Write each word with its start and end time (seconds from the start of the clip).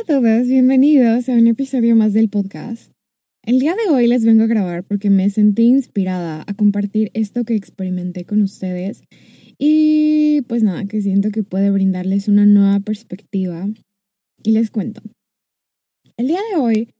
A 0.00 0.04
todos, 0.04 0.46
bienvenidos 0.46 1.28
a 1.28 1.32
un 1.32 1.46
episodio 1.46 1.94
más 1.94 2.14
del 2.14 2.30
podcast. 2.30 2.90
El 3.42 3.58
día 3.58 3.74
de 3.74 3.92
hoy 3.92 4.06
les 4.06 4.24
vengo 4.24 4.44
a 4.44 4.46
grabar 4.46 4.82
porque 4.82 5.10
me 5.10 5.28
sentí 5.28 5.64
inspirada 5.64 6.42
a 6.46 6.54
compartir 6.54 7.10
esto 7.12 7.44
que 7.44 7.54
experimenté 7.54 8.24
con 8.24 8.40
ustedes 8.40 9.02
y 9.58 10.40
pues 10.48 10.62
nada, 10.62 10.86
que 10.86 11.02
siento 11.02 11.30
que 11.30 11.42
puede 11.42 11.70
brindarles 11.70 12.28
una 12.28 12.46
nueva 12.46 12.80
perspectiva 12.80 13.68
y 14.42 14.52
les 14.52 14.70
cuento. 14.70 15.02
El 16.16 16.28
día 16.28 16.40
de 16.50 16.58
hoy 16.58 16.94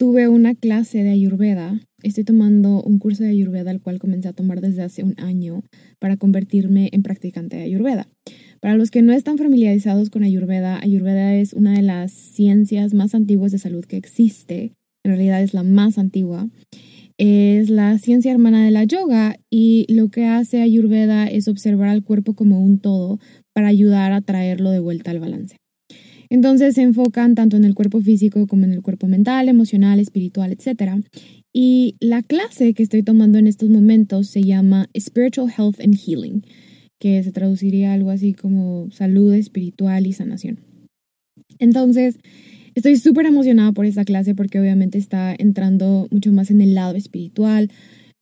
tuve 0.00 0.28
una 0.28 0.54
clase 0.54 1.04
de 1.04 1.10
ayurveda. 1.10 1.78
Estoy 2.02 2.24
tomando 2.24 2.82
un 2.82 2.98
curso 2.98 3.22
de 3.22 3.28
ayurveda 3.28 3.70
al 3.70 3.82
cual 3.82 3.98
comencé 3.98 4.28
a 4.28 4.32
tomar 4.32 4.62
desde 4.62 4.82
hace 4.82 5.02
un 5.02 5.14
año 5.18 5.62
para 5.98 6.16
convertirme 6.16 6.88
en 6.92 7.02
practicante 7.02 7.58
de 7.58 7.64
ayurveda. 7.64 8.08
Para 8.62 8.76
los 8.76 8.90
que 8.90 9.02
no 9.02 9.12
están 9.12 9.36
familiarizados 9.36 10.08
con 10.08 10.24
Ayurveda, 10.24 10.80
Ayurveda 10.82 11.34
es 11.34 11.52
una 11.52 11.74
de 11.74 11.82
las 11.82 12.12
ciencias 12.12 12.94
más 12.94 13.14
antiguas 13.14 13.52
de 13.52 13.58
salud 13.58 13.84
que 13.84 13.98
existe. 13.98 14.72
En 15.04 15.12
realidad 15.12 15.42
es 15.42 15.52
la 15.52 15.64
más 15.64 15.98
antigua. 15.98 16.48
Es 17.18 17.68
la 17.68 17.98
ciencia 17.98 18.32
hermana 18.32 18.64
de 18.64 18.70
la 18.70 18.84
yoga 18.84 19.36
y 19.50 19.84
lo 19.92 20.08
que 20.08 20.24
hace 20.24 20.62
Ayurveda 20.62 21.26
es 21.26 21.46
observar 21.46 21.90
al 21.90 22.04
cuerpo 22.04 22.32
como 22.32 22.64
un 22.64 22.78
todo 22.78 23.18
para 23.52 23.68
ayudar 23.68 24.12
a 24.12 24.22
traerlo 24.22 24.70
de 24.70 24.80
vuelta 24.80 25.10
al 25.10 25.20
balance. 25.20 25.59
Entonces 26.30 26.76
se 26.76 26.82
enfocan 26.82 27.34
tanto 27.34 27.56
en 27.56 27.64
el 27.64 27.74
cuerpo 27.74 28.00
físico 28.00 28.46
como 28.46 28.64
en 28.64 28.72
el 28.72 28.82
cuerpo 28.82 29.08
mental, 29.08 29.48
emocional, 29.48 30.00
espiritual, 30.00 30.52
etc. 30.52 31.02
Y 31.52 31.96
la 32.00 32.22
clase 32.22 32.72
que 32.72 32.82
estoy 32.82 33.02
tomando 33.02 33.38
en 33.38 33.46
estos 33.46 33.68
momentos 33.68 34.28
se 34.28 34.42
llama 34.42 34.88
Spiritual 34.96 35.52
Health 35.56 35.80
and 35.80 35.96
Healing 35.96 36.42
que 37.00 37.22
se 37.24 37.32
traduciría 37.32 37.94
algo 37.94 38.10
así 38.10 38.34
como 38.34 38.90
salud 38.92 39.32
espiritual 39.32 40.06
y 40.06 40.12
sanación. 40.12 40.60
Entonces, 41.58 42.18
estoy 42.74 42.96
súper 42.96 43.26
emocionada 43.26 43.72
por 43.72 43.86
esta 43.86 44.04
clase 44.04 44.34
porque 44.34 44.60
obviamente 44.60 44.98
está 44.98 45.34
entrando 45.36 46.06
mucho 46.10 46.30
más 46.30 46.50
en 46.50 46.60
el 46.60 46.74
lado 46.74 46.94
espiritual. 46.94 47.70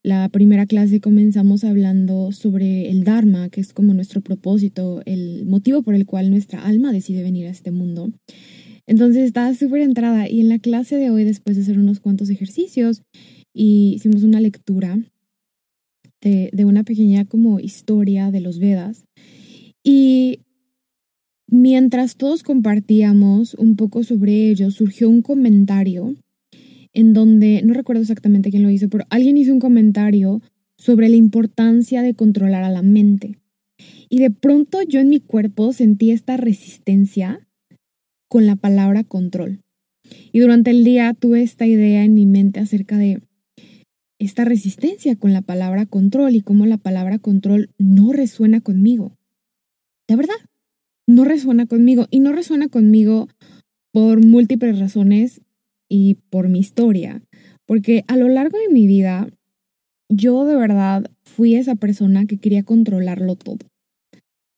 La 0.01 0.29
primera 0.29 0.65
clase 0.65 1.01
comenzamos 1.01 1.65
hablando 1.65 2.31
sobre 2.31 2.89
el 2.89 3.03
Dharma, 3.03 3.49
que 3.49 3.59
es 3.59 3.73
como 3.73 3.93
nuestro 3.93 4.21
propósito, 4.21 5.01
el 5.05 5.45
motivo 5.45 5.83
por 5.83 5.93
el 5.93 6.05
cual 6.05 6.29
nuestra 6.29 6.65
alma 6.65 6.93
decide 6.93 7.21
venir 7.21 7.47
a 7.47 7.49
este 7.51 7.71
mundo. 7.71 8.11
Entonces 8.87 9.25
estaba 9.25 9.53
súper 9.53 9.81
entrada 9.81 10.29
y 10.29 10.39
en 10.39 10.49
la 10.49 10.57
clase 10.57 10.95
de 10.95 11.09
hoy, 11.09 11.25
después 11.25 11.57
de 11.57 11.63
hacer 11.63 11.77
unos 11.77 11.99
cuantos 11.99 12.29
ejercicios, 12.29 13.03
hicimos 13.53 14.23
una 14.23 14.39
lectura 14.39 14.97
de, 16.21 16.65
una 16.65 16.83
pequeña 16.83 17.25
como 17.25 17.59
historia 17.59 18.31
de 18.31 18.39
los 18.39 18.59
Vedas. 18.59 19.03
Y 19.83 20.39
mientras 21.47 22.15
todos 22.15 22.43
compartíamos 22.43 23.53
un 23.55 23.75
poco 23.75 24.03
sobre 24.03 24.49
ello, 24.49 24.71
surgió 24.71 25.09
un 25.09 25.21
comentario 25.21 26.15
en 26.99 27.13
donde, 27.13 27.61
no 27.63 27.73
recuerdo 27.73 28.01
exactamente 28.01 28.51
quién 28.51 28.63
lo 28.63 28.69
hizo, 28.69 28.89
pero 28.89 29.05
alguien 29.09 29.37
hizo 29.37 29.53
un 29.53 29.61
comentario 29.61 30.41
sobre 30.77 31.07
la 31.07 31.15
importancia 31.15 32.01
de 32.01 32.13
controlar 32.13 32.65
a 32.65 32.69
la 32.69 32.81
mente. 32.81 33.37
Y 34.09 34.19
de 34.19 34.31
pronto 34.31 34.81
yo 34.81 34.99
en 34.99 35.07
mi 35.07 35.21
cuerpo 35.21 35.71
sentí 35.71 36.11
esta 36.11 36.35
resistencia 36.35 37.47
con 38.27 38.45
la 38.45 38.57
palabra 38.57 39.05
control. 39.05 39.61
Y 40.33 40.39
durante 40.39 40.71
el 40.71 40.83
día 40.83 41.13
tuve 41.13 41.41
esta 41.41 41.65
idea 41.65 42.03
en 42.03 42.15
mi 42.15 42.25
mente 42.25 42.59
acerca 42.59 42.97
de 42.97 43.21
esta 44.19 44.43
resistencia 44.43 45.15
con 45.15 45.31
la 45.31 45.41
palabra 45.41 45.85
control 45.85 46.35
y 46.35 46.41
cómo 46.41 46.65
la 46.65 46.77
palabra 46.77 47.17
control 47.17 47.69
no 47.77 48.11
resuena 48.11 48.59
conmigo. 48.59 49.15
De 50.09 50.17
verdad, 50.17 50.35
no 51.07 51.23
resuena 51.23 51.65
conmigo 51.65 52.07
y 52.11 52.19
no 52.19 52.33
resuena 52.33 52.67
conmigo 52.67 53.29
por 53.93 54.19
múltiples 54.21 54.79
razones 54.79 55.39
y 55.89 56.15
por 56.29 56.47
mi 56.47 56.59
historia, 56.59 57.21
porque 57.65 58.05
a 58.07 58.15
lo 58.15 58.29
largo 58.29 58.57
de 58.57 58.69
mi 58.69 58.87
vida 58.87 59.27
yo 60.09 60.45
de 60.45 60.55
verdad 60.55 61.05
fui 61.23 61.55
esa 61.55 61.75
persona 61.75 62.25
que 62.25 62.37
quería 62.37 62.63
controlarlo 62.63 63.35
todo. 63.35 63.57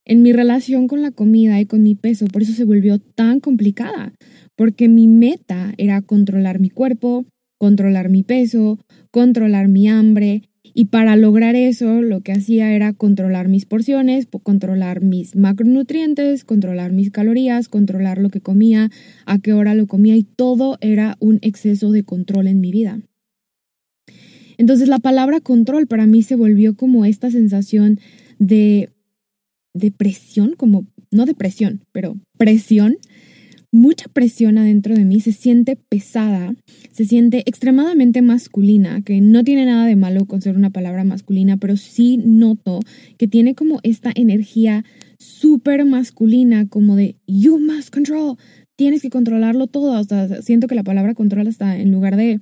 En 0.04 0.22
mi 0.22 0.32
relación 0.32 0.88
con 0.88 1.02
la 1.02 1.10
comida 1.10 1.60
y 1.60 1.66
con 1.66 1.82
mi 1.82 1.94
peso, 1.94 2.26
por 2.26 2.42
eso 2.42 2.52
se 2.52 2.64
volvió 2.64 2.98
tan 2.98 3.40
complicada, 3.40 4.12
porque 4.56 4.88
mi 4.88 5.06
meta 5.06 5.74
era 5.78 6.02
controlar 6.02 6.60
mi 6.60 6.70
cuerpo, 6.70 7.24
controlar 7.58 8.08
mi 8.08 8.22
peso, 8.22 8.78
controlar 9.10 9.68
mi 9.68 9.88
hambre 9.88 10.42
y 10.62 10.86
para 10.86 11.16
lograr 11.16 11.56
eso 11.56 12.02
lo 12.02 12.20
que 12.20 12.32
hacía 12.32 12.72
era 12.72 12.92
controlar 12.92 13.48
mis 13.48 13.66
porciones, 13.66 14.28
controlar 14.42 15.02
mis 15.02 15.34
macronutrientes, 15.34 16.44
controlar 16.44 16.92
mis 16.92 17.10
calorías, 17.10 17.68
controlar 17.68 18.18
lo 18.18 18.30
que 18.30 18.40
comía, 18.40 18.90
a 19.26 19.38
qué 19.38 19.52
hora 19.52 19.74
lo 19.74 19.86
comía 19.86 20.16
y 20.16 20.22
todo 20.22 20.78
era 20.80 21.16
un 21.18 21.38
exceso 21.42 21.90
de 21.90 22.04
control 22.04 22.46
en 22.46 22.60
mi 22.60 22.70
vida. 22.70 23.00
Entonces 24.56 24.88
la 24.88 24.98
palabra 24.98 25.40
control 25.40 25.86
para 25.86 26.06
mí 26.06 26.22
se 26.22 26.36
volvió 26.36 26.76
como 26.76 27.04
esta 27.04 27.30
sensación 27.30 27.98
de, 28.38 28.90
de 29.74 29.90
presión, 29.90 30.54
como 30.56 30.86
no 31.10 31.26
de 31.26 31.34
presión, 31.34 31.84
pero 31.92 32.16
presión 32.38 32.96
mucha 33.72 34.06
presión 34.08 34.58
adentro 34.58 34.94
de 34.94 35.04
mí, 35.04 35.20
se 35.20 35.32
siente 35.32 35.76
pesada, 35.76 36.54
se 36.92 37.06
siente 37.06 37.42
extremadamente 37.46 38.20
masculina, 38.20 39.02
que 39.02 39.20
no 39.20 39.42
tiene 39.42 39.64
nada 39.64 39.86
de 39.86 39.96
malo 39.96 40.26
con 40.26 40.42
ser 40.42 40.56
una 40.56 40.70
palabra 40.70 41.04
masculina, 41.04 41.56
pero 41.56 41.76
sí 41.76 42.18
noto 42.18 42.80
que 43.16 43.26
tiene 43.26 43.54
como 43.54 43.80
esta 43.82 44.12
energía 44.14 44.84
súper 45.18 45.84
masculina, 45.86 46.68
como 46.68 46.96
de 46.96 47.16
you 47.26 47.58
must 47.58 47.92
control, 47.92 48.36
tienes 48.76 49.02
que 49.02 49.10
controlarlo 49.10 49.66
todo. 49.66 49.98
O 49.98 50.42
siento 50.42 50.66
que 50.66 50.74
la 50.74 50.82
palabra 50.82 51.14
control 51.14 51.46
está 51.46 51.78
en 51.78 51.90
lugar 51.92 52.16
de 52.16 52.40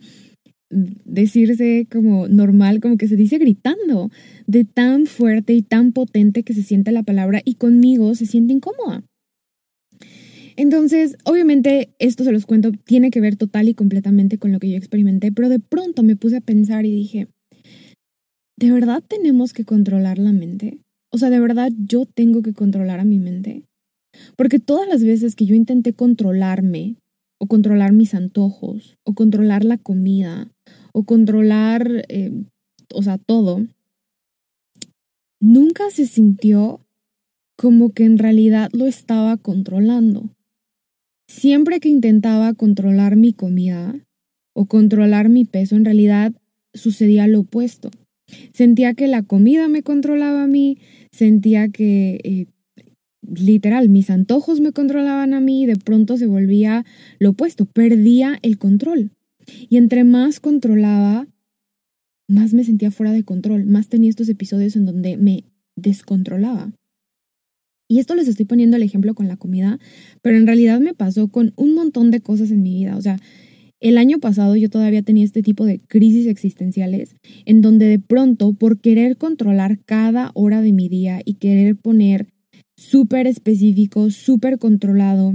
decirse 0.71 1.87
como 1.91 2.29
normal, 2.29 2.81
como 2.81 2.97
que 2.97 3.09
se 3.09 3.17
dice 3.17 3.39
gritando, 3.39 4.11
de 4.47 4.65
tan 4.65 5.07
fuerte 5.07 5.53
y 5.53 5.63
tan 5.63 5.93
potente 5.93 6.43
que 6.43 6.55
se 6.55 6.63
siente 6.63 6.93
la 6.93 7.03
palabra 7.03 7.41
y 7.45 7.55
conmigo 7.55 8.15
se 8.15 8.27
siente 8.27 8.53
incómoda. 8.53 9.05
Entonces, 10.61 11.17
obviamente, 11.25 11.95
esto 11.99 12.23
se 12.23 12.33
los 12.33 12.45
cuento, 12.45 12.71
tiene 12.85 13.11
que 13.11 13.23
ver 13.23 13.37
total 13.37 13.71
y 13.71 13.75
completamente 13.75 14.37
con 14.37 14.53
lo 14.53 14.59
que 14.59 14.69
yo 14.69 14.77
experimenté, 14.77 15.33
pero 15.33 15.49
de 15.49 15.59
pronto 15.59 16.03
me 16.03 16.17
puse 16.17 16.37
a 16.37 16.43
pensar 16.43 16.85
y 16.85 16.91
dije, 16.91 17.29
¿de 18.59 18.71
verdad 18.71 19.03
tenemos 19.03 19.55
que 19.55 19.65
controlar 19.65 20.19
la 20.19 20.33
mente? 20.33 20.77
O 21.11 21.17
sea, 21.17 21.31
¿de 21.31 21.41
verdad 21.41 21.73
yo 21.79 22.05
tengo 22.05 22.43
que 22.43 22.53
controlar 22.53 23.01
a 23.01 23.07
mi 23.07 23.19
mente? 23.19 23.63
Porque 24.37 24.59
todas 24.59 24.87
las 24.87 25.03
veces 25.03 25.35
que 25.35 25.47
yo 25.47 25.55
intenté 25.55 25.95
controlarme, 25.95 26.97
o 27.39 27.47
controlar 27.47 27.93
mis 27.95 28.13
antojos, 28.13 28.99
o 29.03 29.15
controlar 29.15 29.65
la 29.65 29.79
comida, 29.79 30.53
o 30.93 31.05
controlar, 31.05 32.05
eh, 32.11 32.33
o 32.93 33.03
sea, 33.03 33.17
todo, 33.17 33.67
nunca 35.41 35.89
se 35.91 36.05
sintió 36.05 36.81
como 37.57 37.95
que 37.95 38.05
en 38.05 38.19
realidad 38.19 38.69
lo 38.75 38.85
estaba 38.85 39.39
controlando. 39.39 40.29
Siempre 41.31 41.79
que 41.79 41.89
intentaba 41.89 42.53
controlar 42.55 43.15
mi 43.15 43.33
comida 43.33 43.95
o 44.53 44.67
controlar 44.67 45.29
mi 45.29 45.45
peso, 45.45 45.77
en 45.77 45.85
realidad 45.85 46.33
sucedía 46.75 47.29
lo 47.29 47.41
opuesto. 47.41 47.93
Sentía 48.53 48.95
que 48.95 49.07
la 49.07 49.23
comida 49.23 49.69
me 49.69 49.85
controlaba 49.85 50.43
a 50.43 50.47
mí, 50.49 50.79
sentía 51.13 51.69
que, 51.69 52.19
eh, 52.25 52.47
literal, 53.23 53.89
mis 53.89 54.11
antojos 54.11 54.59
me 54.59 54.73
controlaban 54.73 55.33
a 55.33 55.41
mí 55.41 55.63
y 55.63 55.67
de 55.67 55.77
pronto 55.77 56.17
se 56.17 56.27
volvía 56.27 56.85
lo 57.21 57.31
opuesto, 57.31 57.65
perdía 57.65 58.41
el 58.43 58.59
control. 58.59 59.13
Y 59.69 59.77
entre 59.77 60.03
más 60.03 60.41
controlaba, 60.41 61.29
más 62.27 62.55
me 62.55 62.65
sentía 62.65 62.91
fuera 62.91 63.13
de 63.13 63.23
control, 63.23 63.67
más 63.67 63.89
tenía 63.89 64.11
estos 64.11 64.29
episodios 64.29 64.75
en 64.75 64.85
donde 64.85 65.17
me 65.17 65.45
descontrolaba. 65.77 66.73
Y 67.91 67.99
esto 67.99 68.15
les 68.15 68.29
estoy 68.29 68.47
poniendo 68.47 68.77
el 68.77 68.85
ejemplo 68.85 69.17
con 69.17 69.27
la 69.27 69.37
comida, 69.37 69.81
pero 70.23 70.37
en 70.37 70.47
realidad 70.47 70.79
me 70.79 70.95
pasó 70.95 71.27
con 71.27 71.53
un 71.57 71.75
montón 71.75 72.13
de 72.13 72.21
cosas 72.21 72.53
en 72.53 72.63
mi 72.63 72.73
vida. 72.73 72.97
O 72.97 73.03
sea, 73.03 73.19
el 73.81 73.99
año 73.99 74.21
pasado 74.21 74.55
yo 74.55 74.71
todavía 74.71 75.03
tenía 75.03 75.25
este 75.25 75.43
tipo 75.43 75.65
de 75.65 75.81
crisis 75.81 76.29
existenciales 76.29 77.17
en 77.47 77.63
donde 77.63 77.87
de 77.87 77.99
pronto 77.99 78.53
por 78.53 78.79
querer 78.81 79.17
controlar 79.17 79.81
cada 79.87 80.31
hora 80.35 80.63
de 80.63 80.73
mi 80.73 80.89
día 80.89 81.21
y 81.25 81.35
querer 81.35 81.75
poner 81.75 82.29
súper 82.77 83.27
específico, 83.27 84.11
súper 84.11 84.61
controlado 84.61 85.35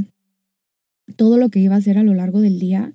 todo 1.18 1.38
lo 1.38 1.50
que 1.50 1.60
iba 1.60 1.76
a 1.76 1.80
hacer 1.80 1.98
a 1.98 2.04
lo 2.04 2.14
largo 2.14 2.40
del 2.40 2.58
día, 2.58 2.94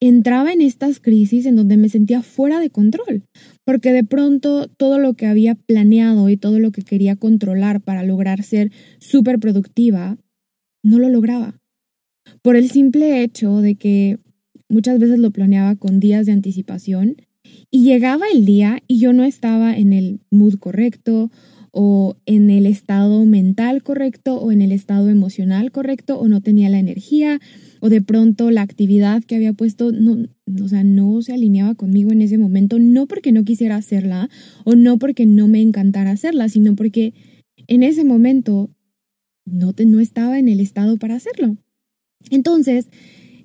entraba 0.00 0.52
en 0.52 0.60
estas 0.60 1.00
crisis 1.00 1.46
en 1.46 1.56
donde 1.56 1.76
me 1.76 1.88
sentía 1.88 2.22
fuera 2.22 2.60
de 2.60 2.70
control, 2.70 3.24
porque 3.64 3.92
de 3.92 4.04
pronto 4.04 4.68
todo 4.68 4.98
lo 4.98 5.14
que 5.14 5.26
había 5.26 5.54
planeado 5.54 6.28
y 6.28 6.36
todo 6.36 6.58
lo 6.58 6.70
que 6.70 6.82
quería 6.82 7.16
controlar 7.16 7.80
para 7.80 8.02
lograr 8.02 8.42
ser 8.42 8.72
súper 8.98 9.38
productiva, 9.38 10.18
no 10.82 10.98
lo 10.98 11.08
lograba. 11.08 11.58
Por 12.42 12.56
el 12.56 12.70
simple 12.70 13.22
hecho 13.22 13.60
de 13.60 13.76
que 13.76 14.18
Muchas 14.68 14.98
veces 14.98 15.18
lo 15.18 15.30
planeaba 15.30 15.76
con 15.76 16.00
días 16.00 16.26
de 16.26 16.32
anticipación 16.32 17.16
y 17.70 17.84
llegaba 17.84 18.26
el 18.32 18.44
día 18.44 18.82
y 18.88 18.98
yo 18.98 19.12
no 19.12 19.22
estaba 19.22 19.76
en 19.76 19.92
el 19.92 20.20
mood 20.30 20.54
correcto 20.58 21.30
o 21.78 22.16
en 22.24 22.48
el 22.48 22.64
estado 22.64 23.26
mental 23.26 23.82
correcto 23.82 24.40
o 24.40 24.50
en 24.50 24.62
el 24.62 24.72
estado 24.72 25.10
emocional 25.10 25.70
correcto 25.70 26.18
o 26.18 26.26
no 26.26 26.40
tenía 26.40 26.70
la 26.70 26.78
energía 26.78 27.38
o 27.80 27.90
de 27.90 28.00
pronto 28.00 28.50
la 28.50 28.62
actividad 28.62 29.22
que 29.22 29.36
había 29.36 29.52
puesto 29.52 29.92
no, 29.92 30.26
o 30.64 30.68
sea, 30.68 30.84
no 30.84 31.20
se 31.20 31.34
alineaba 31.34 31.74
conmigo 31.74 32.12
en 32.12 32.22
ese 32.22 32.38
momento, 32.38 32.78
no 32.78 33.06
porque 33.06 33.30
no 33.30 33.44
quisiera 33.44 33.76
hacerla 33.76 34.30
o 34.64 34.74
no 34.74 34.98
porque 34.98 35.26
no 35.26 35.48
me 35.48 35.60
encantara 35.60 36.12
hacerla, 36.12 36.48
sino 36.48 36.74
porque 36.76 37.12
en 37.66 37.82
ese 37.82 38.04
momento 38.04 38.70
no, 39.44 39.74
no 39.78 40.00
estaba 40.00 40.38
en 40.38 40.48
el 40.48 40.60
estado 40.60 40.96
para 40.96 41.16
hacerlo. 41.16 41.58
Entonces, 42.30 42.88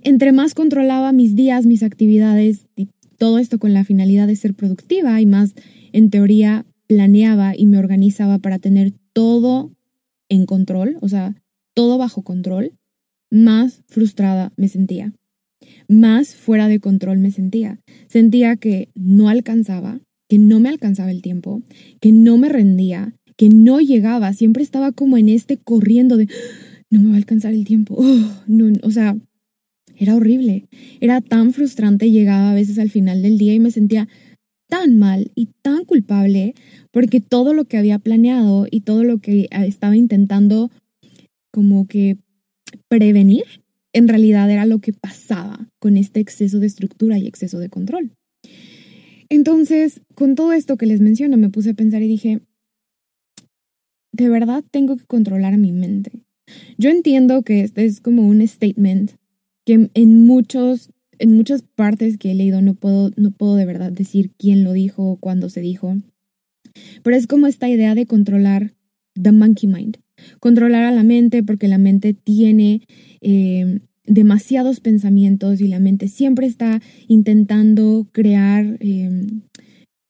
entre 0.03 0.31
más 0.31 0.53
controlaba 0.53 1.11
mis 1.11 1.35
días, 1.35 1.65
mis 1.65 1.83
actividades 1.83 2.65
y 2.77 2.87
todo 3.17 3.39
esto 3.39 3.59
con 3.59 3.73
la 3.73 3.83
finalidad 3.83 4.27
de 4.27 4.37
ser 4.37 4.53
productiva 4.53 5.19
y 5.19 5.25
más 5.25 5.53
en 5.91 6.09
teoría 6.09 6.65
planeaba 6.91 7.53
y 7.55 7.67
me 7.67 7.77
organizaba 7.77 8.37
para 8.39 8.59
tener 8.59 8.91
todo 9.13 9.71
en 10.27 10.45
control, 10.45 10.97
o 10.99 11.07
sea, 11.07 11.41
todo 11.73 11.97
bajo 11.97 12.21
control, 12.21 12.73
más 13.29 13.81
frustrada 13.87 14.51
me 14.57 14.67
sentía, 14.67 15.13
más 15.87 16.35
fuera 16.35 16.67
de 16.67 16.81
control 16.81 17.19
me 17.19 17.31
sentía. 17.31 17.79
Sentía 18.09 18.57
que 18.57 18.89
no 18.93 19.29
alcanzaba, 19.29 20.01
que 20.27 20.37
no 20.37 20.59
me 20.59 20.67
alcanzaba 20.67 21.11
el 21.11 21.21
tiempo, 21.21 21.61
que 22.01 22.11
no 22.11 22.37
me 22.37 22.49
rendía, 22.49 23.15
que 23.37 23.47
no 23.47 23.79
llegaba, 23.79 24.33
siempre 24.33 24.61
estaba 24.61 24.91
como 24.91 25.17
en 25.17 25.29
este 25.29 25.55
corriendo 25.55 26.17
de 26.17 26.27
no 26.89 26.99
me 26.99 27.11
va 27.11 27.13
a 27.13 27.19
alcanzar 27.19 27.53
el 27.53 27.63
tiempo, 27.63 28.03
no, 28.47 28.69
o 28.83 28.91
sea, 28.91 29.15
era 29.95 30.17
horrible, 30.17 30.67
era 30.99 31.21
tan 31.21 31.53
frustrante, 31.53 32.11
llegaba 32.11 32.51
a 32.51 32.55
veces 32.55 32.79
al 32.79 32.89
final 32.89 33.21
del 33.21 33.37
día 33.37 33.53
y 33.53 33.61
me 33.61 33.71
sentía 33.71 34.09
tan 34.71 34.97
mal 34.97 35.31
y 35.35 35.49
tan 35.61 35.83
culpable 35.83 36.55
porque 36.91 37.19
todo 37.19 37.53
lo 37.53 37.65
que 37.65 37.77
había 37.77 37.99
planeado 37.99 38.67
y 38.71 38.81
todo 38.81 39.03
lo 39.03 39.19
que 39.19 39.49
estaba 39.51 39.97
intentando 39.97 40.71
como 41.51 41.87
que 41.87 42.17
prevenir, 42.87 43.43
en 43.91 44.07
realidad 44.07 44.49
era 44.49 44.65
lo 44.65 44.79
que 44.79 44.93
pasaba 44.93 45.67
con 45.79 45.97
este 45.97 46.21
exceso 46.21 46.59
de 46.59 46.67
estructura 46.67 47.19
y 47.19 47.27
exceso 47.27 47.59
de 47.59 47.67
control. 47.67 48.13
Entonces, 49.27 49.99
con 50.15 50.35
todo 50.35 50.53
esto 50.53 50.77
que 50.77 50.85
les 50.85 51.01
menciono, 51.01 51.35
me 51.35 51.49
puse 51.49 51.71
a 51.71 51.73
pensar 51.73 52.01
y 52.01 52.07
dije, 52.07 52.39
de 54.13 54.29
verdad 54.29 54.63
tengo 54.71 54.95
que 54.95 55.05
controlar 55.05 55.53
a 55.53 55.57
mi 55.57 55.73
mente. 55.73 56.23
Yo 56.77 56.89
entiendo 56.89 57.41
que 57.41 57.61
este 57.61 57.83
es 57.83 57.99
como 57.99 58.25
un 58.25 58.45
statement 58.47 59.11
que 59.65 59.89
en 59.93 60.25
muchos 60.25 60.91
en 61.21 61.35
muchas 61.35 61.61
partes 61.61 62.17
que 62.17 62.31
he 62.31 62.35
leído 62.35 62.61
no 62.61 62.73
puedo 62.73 63.11
no 63.15 63.31
puedo 63.31 63.55
de 63.55 63.65
verdad 63.65 63.91
decir 63.91 64.31
quién 64.37 64.63
lo 64.63 64.73
dijo 64.73 65.03
o 65.03 65.17
cuándo 65.17 65.49
se 65.49 65.61
dijo. 65.61 65.97
Pero 67.03 67.15
es 67.15 67.27
como 67.27 67.47
esta 67.47 67.69
idea 67.69 67.95
de 67.95 68.07
controlar 68.07 68.73
the 69.21 69.31
monkey 69.31 69.69
mind, 69.69 69.97
controlar 70.39 70.83
a 70.83 70.91
la 70.91 71.03
mente 71.03 71.43
porque 71.43 71.67
la 71.67 71.77
mente 71.77 72.13
tiene 72.13 72.81
eh, 73.21 73.81
demasiados 74.05 74.79
pensamientos 74.79 75.61
y 75.61 75.67
la 75.67 75.79
mente 75.79 76.07
siempre 76.07 76.47
está 76.47 76.81
intentando 77.07 78.07
crear 78.11 78.77
eh, 78.79 79.27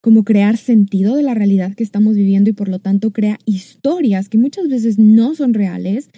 como 0.00 0.24
crear 0.24 0.56
sentido 0.56 1.14
de 1.14 1.22
la 1.22 1.34
realidad 1.34 1.74
que 1.74 1.84
estamos 1.84 2.16
viviendo 2.16 2.50
y 2.50 2.54
por 2.54 2.68
lo 2.68 2.80
tanto 2.80 3.12
crea 3.12 3.38
historias 3.44 4.28
que 4.28 4.38
muchas 4.38 4.68
veces 4.68 4.98
no 4.98 5.34
son 5.34 5.54
reales, 5.54 6.08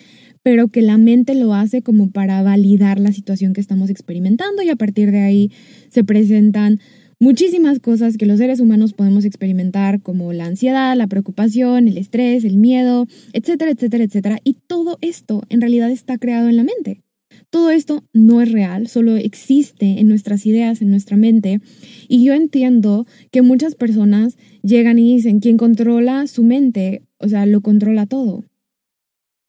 pero 0.44 0.68
que 0.68 0.82
la 0.82 0.98
mente 0.98 1.34
lo 1.34 1.54
hace 1.54 1.82
como 1.82 2.10
para 2.10 2.42
validar 2.42 3.00
la 3.00 3.12
situación 3.12 3.54
que 3.54 3.62
estamos 3.62 3.88
experimentando 3.88 4.62
y 4.62 4.68
a 4.68 4.76
partir 4.76 5.10
de 5.10 5.22
ahí 5.22 5.50
se 5.88 6.04
presentan 6.04 6.80
muchísimas 7.18 7.80
cosas 7.80 8.18
que 8.18 8.26
los 8.26 8.38
seres 8.38 8.60
humanos 8.60 8.92
podemos 8.92 9.24
experimentar 9.24 10.02
como 10.02 10.34
la 10.34 10.44
ansiedad, 10.44 10.94
la 10.96 11.06
preocupación, 11.06 11.88
el 11.88 11.96
estrés, 11.96 12.44
el 12.44 12.58
miedo, 12.58 13.06
etcétera, 13.32 13.70
etcétera, 13.70 14.04
etcétera. 14.04 14.38
Y 14.44 14.58
todo 14.66 14.98
esto 15.00 15.42
en 15.48 15.62
realidad 15.62 15.90
está 15.90 16.18
creado 16.18 16.50
en 16.50 16.58
la 16.58 16.64
mente. 16.64 17.00
Todo 17.48 17.70
esto 17.70 18.04
no 18.12 18.42
es 18.42 18.52
real, 18.52 18.86
solo 18.88 19.16
existe 19.16 19.98
en 19.98 20.08
nuestras 20.08 20.44
ideas, 20.44 20.82
en 20.82 20.90
nuestra 20.90 21.16
mente. 21.16 21.62
Y 22.06 22.22
yo 22.22 22.34
entiendo 22.34 23.06
que 23.30 23.40
muchas 23.40 23.76
personas 23.76 24.36
llegan 24.62 24.98
y 24.98 25.14
dicen, 25.14 25.40
quien 25.40 25.56
controla 25.56 26.26
su 26.26 26.42
mente, 26.42 27.02
o 27.16 27.28
sea, 27.28 27.46
lo 27.46 27.62
controla 27.62 28.04
todo 28.04 28.44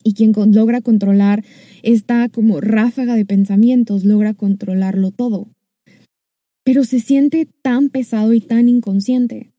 y 0.06 0.14
quien 0.14 0.34
logra 0.54 0.82
controlar 0.82 1.44
esta 1.82 2.30
como 2.30 2.62
ráfaga 2.62 3.16
de 3.16 3.26
pensamientos, 3.26 4.06
logra 4.06 4.36
controlarlo 4.36 5.10
todo. 5.10 5.50
Pero 6.64 6.84
se 6.84 7.00
siente 7.00 7.48
tan 7.64 7.90
pesado 7.90 8.34
y 8.34 8.40
tan 8.40 8.70
inconsciente, 8.70 9.52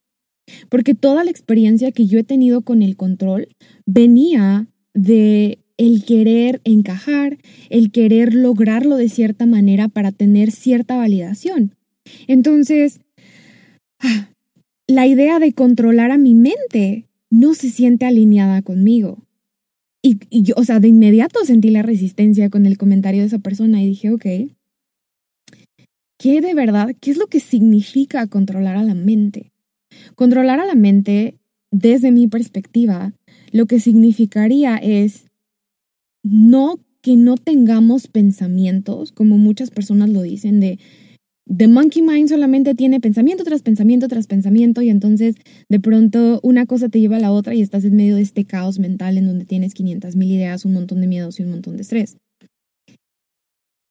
porque 0.69 0.95
toda 0.95 1.25
la 1.25 1.33
experiencia 1.33 1.91
que 1.91 2.07
yo 2.07 2.21
he 2.21 2.25
tenido 2.25 2.63
con 2.63 2.81
el 2.81 2.97
control 2.97 3.49
venía 3.87 4.69
de 4.95 5.59
el 5.79 6.05
querer 6.05 6.61
encajar, 6.63 7.39
el 7.69 7.91
querer 7.91 8.33
lograrlo 8.33 8.97
de 8.97 9.09
cierta 9.09 9.47
manera 9.47 9.89
para 9.89 10.13
tener 10.13 10.53
cierta 10.53 10.97
validación. 10.97 11.75
Entonces, 12.29 13.01
ah, 13.99 14.31
la 14.87 15.09
idea 15.09 15.41
de 15.41 15.53
controlar 15.53 16.13
a 16.13 16.19
mi 16.19 16.35
mente 16.35 17.07
no 17.31 17.55
se 17.55 17.69
siente 17.69 18.07
alineada 18.07 18.63
conmigo. 18.63 19.26
Y, 20.09 20.43
yo, 20.43 20.55
o 20.57 20.63
sea, 20.63 20.79
de 20.79 20.87
inmediato 20.87 21.45
sentí 21.45 21.71
la 21.71 21.83
resistencia 21.83 22.49
con 22.49 22.65
el 22.65 22.79
comentario 22.79 23.23
de 23.23 23.27
esa 23.27 23.41
persona 23.41 23.83
y 23.83 23.89
dije, 23.89 24.13
ok, 24.13 24.25
¿qué 26.17 26.41
de 26.41 26.55
verdad, 26.55 26.95
qué 27.01 27.11
es 27.11 27.17
lo 27.17 27.27
que 27.27 27.41
significa 27.41 28.25
controlar 28.29 28.77
a 28.77 28.85
la 28.85 28.95
mente? 28.95 29.51
Controlar 30.15 30.61
a 30.61 30.67
la 30.67 30.77
mente, 30.77 31.35
desde 31.73 32.13
mi 32.13 32.29
perspectiva, 32.29 33.15
lo 33.51 33.67
que 33.67 33.81
significaría 33.81 34.77
es 34.77 35.27
no 36.23 36.79
que 37.01 37.17
no 37.17 37.37
tengamos 37.37 38.07
pensamientos, 38.07 39.11
como 39.11 39.39
muchas 39.39 39.71
personas 39.71 40.11
lo 40.11 40.23
dicen, 40.23 40.61
de 40.61 40.79
The 41.49 41.69
Monkey 41.69 42.03
Mind 42.03 42.29
solamente 42.29 42.75
tiene 42.75 42.99
pensamiento 42.99 43.45
tras 43.45 43.63
pensamiento 43.63 44.09
tras 44.09 44.27
pensamiento 44.27 44.83
y 44.83 44.91
entonces 44.91 45.37
de 45.69 45.79
pronto 45.79 46.41
una 46.43 46.67
cosa 46.67 46.89
te 46.89 46.99
lleva 46.99 47.17
a 47.17 47.21
la 47.21 47.31
otra 47.31 47.55
y 47.55 47.63
estás 47.63 47.85
en 47.85 47.95
medio 47.95 48.17
de 48.17 48.23
este 48.23 48.45
caos 48.45 48.81
mental 48.81 49.17
en 49.17 49.27
donde 49.27 49.45
tienes 49.45 49.73
500 49.75 50.17
mil 50.17 50.33
ideas, 50.33 50.65
un 50.65 50.73
montón 50.73 51.01
de 51.01 51.07
miedos 51.07 51.39
y 51.39 51.45
un 51.45 51.51
montón 51.51 51.77
de 51.77 51.83
estrés. 51.83 52.17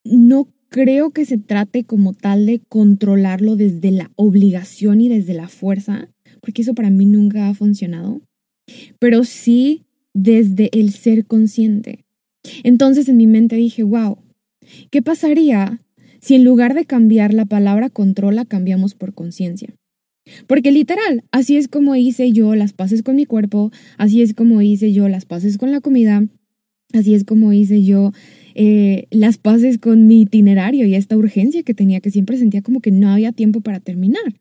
No 0.04 0.48
creo 0.68 1.10
que 1.10 1.24
se 1.24 1.38
trate 1.38 1.84
como 1.84 2.12
tal 2.12 2.44
de 2.44 2.60
controlarlo 2.68 3.56
desde 3.56 3.90
la 3.90 4.10
obligación 4.16 5.00
y 5.00 5.08
desde 5.08 5.32
la 5.32 5.48
fuerza, 5.48 6.10
porque 6.42 6.60
eso 6.60 6.74
para 6.74 6.90
mí 6.90 7.06
nunca 7.06 7.48
ha 7.48 7.54
funcionado, 7.54 8.20
pero 8.98 9.24
sí 9.24 9.86
desde 10.12 10.68
el 10.78 10.92
ser 10.92 11.24
consciente. 11.24 12.04
Entonces 12.64 13.08
en 13.08 13.16
mi 13.16 13.26
mente 13.26 13.56
dije, 13.56 13.82
wow, 13.82 14.18
¿qué 14.90 15.00
pasaría 15.00 15.80
si 16.20 16.34
en 16.34 16.44
lugar 16.44 16.74
de 16.74 16.84
cambiar 16.84 17.34
la 17.34 17.44
palabra 17.44 17.90
controla, 17.90 18.44
cambiamos 18.44 18.94
por 18.94 19.14
conciencia. 19.14 19.74
Porque 20.46 20.72
literal, 20.72 21.24
así 21.30 21.56
es 21.56 21.68
como 21.68 21.94
hice 21.94 22.32
yo 22.32 22.54
las 22.54 22.72
paces 22.72 23.02
con 23.02 23.16
mi 23.16 23.26
cuerpo, 23.26 23.70
así 23.96 24.22
es 24.22 24.34
como 24.34 24.60
hice 24.60 24.92
yo 24.92 25.08
las 25.08 25.24
paces 25.24 25.56
con 25.56 25.70
la 25.70 25.80
comida, 25.80 26.26
así 26.92 27.14
es 27.14 27.24
como 27.24 27.52
hice 27.52 27.84
yo 27.84 28.12
eh, 28.54 29.06
las 29.10 29.38
paces 29.38 29.78
con 29.78 30.06
mi 30.06 30.22
itinerario 30.22 30.86
y 30.86 30.94
esta 30.94 31.16
urgencia 31.16 31.62
que 31.62 31.74
tenía, 31.74 32.00
que 32.00 32.10
siempre 32.10 32.38
sentía 32.38 32.62
como 32.62 32.80
que 32.80 32.90
no 32.90 33.10
había 33.10 33.32
tiempo 33.32 33.60
para 33.60 33.80
terminar. 33.80 34.40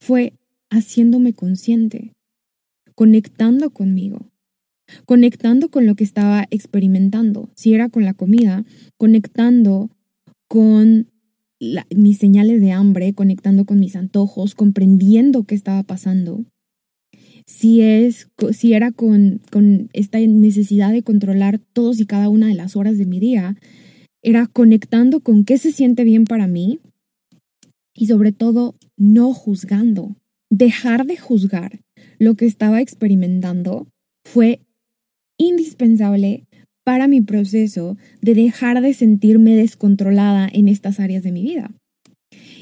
Fue 0.00 0.32
haciéndome 0.70 1.34
consciente, 1.34 2.12
conectando 2.94 3.70
conmigo. 3.70 4.28
conectando 5.06 5.70
con 5.70 5.86
lo 5.86 5.94
que 5.94 6.04
estaba 6.04 6.46
experimentando. 6.50 7.48
Si 7.54 7.72
era 7.72 7.88
con 7.88 8.04
la 8.04 8.12
comida, 8.12 8.64
conectando 8.98 9.90
con 10.52 11.08
mis 11.96 12.18
señales 12.18 12.60
de 12.60 12.72
hambre, 12.72 13.14
conectando 13.14 13.64
con 13.64 13.80
mis 13.80 13.96
antojos, 13.96 14.54
comprendiendo 14.54 15.44
qué 15.44 15.54
estaba 15.54 15.82
pasando. 15.82 16.44
Si, 17.46 17.80
es, 17.80 18.28
si 18.50 18.74
era 18.74 18.92
con, 18.92 19.40
con 19.50 19.88
esta 19.94 20.18
necesidad 20.20 20.92
de 20.92 21.02
controlar 21.02 21.58
todos 21.58 22.00
y 22.00 22.04
cada 22.04 22.28
una 22.28 22.48
de 22.48 22.54
las 22.54 22.76
horas 22.76 22.98
de 22.98 23.06
mi 23.06 23.18
día, 23.18 23.56
era 24.22 24.46
conectando 24.46 25.20
con 25.20 25.46
qué 25.46 25.56
se 25.56 25.72
siente 25.72 26.04
bien 26.04 26.24
para 26.24 26.46
mí 26.46 26.80
y 27.94 28.08
sobre 28.08 28.32
todo 28.32 28.74
no 28.98 29.32
juzgando. 29.32 30.16
Dejar 30.50 31.06
de 31.06 31.16
juzgar 31.16 31.80
lo 32.18 32.34
que 32.34 32.44
estaba 32.44 32.82
experimentando 32.82 33.86
fue 34.22 34.60
indispensable 35.38 36.44
para 36.84 37.08
mi 37.08 37.20
proceso 37.20 37.96
de 38.20 38.34
dejar 38.34 38.80
de 38.80 38.94
sentirme 38.94 39.56
descontrolada 39.56 40.48
en 40.52 40.68
estas 40.68 41.00
áreas 41.00 41.22
de 41.22 41.32
mi 41.32 41.42
vida. 41.42 41.70